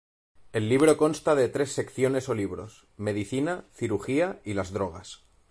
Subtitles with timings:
[0.51, 5.21] El libro consta de tres secciones o libros: Medicina, Cirugía, y las drogas.